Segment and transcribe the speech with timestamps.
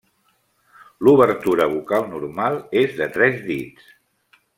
[1.07, 3.93] L'obertura bucal normal és de tres dits.